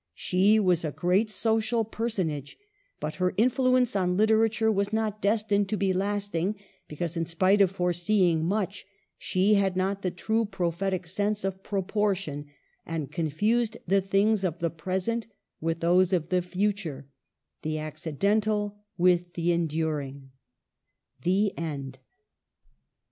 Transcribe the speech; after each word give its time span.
She 0.15 0.59
was 0.59 0.83
a 0.83 0.91
great 0.91 1.29
social 1.29 1.85
personage, 1.85 2.57
but 2.99 3.17
her 3.17 3.35
influence 3.37 3.95
on 3.95 4.17
literature 4.17 4.71
was 4.71 4.91
not 4.91 5.21
destined 5.21 5.69
to 5.69 5.77
be 5.77 5.93
lasting, 5.93 6.55
because, 6.87 7.15
in 7.15 7.23
spite 7.25 7.61
of 7.61 7.69
foreseeing 7.69 8.43
much, 8.43 8.87
she 9.19 9.53
had 9.53 9.77
not 9.77 10.01
the 10.01 10.09
true 10.09 10.43
prophetie 10.45 11.05
sense 11.07 11.43
of 11.43 11.61
proportion, 11.61 12.47
and 12.83 13.11
confused 13.11 13.77
the 13.85 14.01
things 14.01 14.43
of 14.43 14.57
the 14.57 14.71
pres 14.71 15.07
ent 15.07 15.27
with 15.59 15.81
those 15.81 16.13
of 16.13 16.29
the 16.29 16.41
future— 16.41 17.07
the 17.61 17.77
accidental 17.77 18.79
with 18.97 19.33
the 19.33 19.51
enduring. 19.51 20.31
THE 21.21 21.55
END. 21.55 21.99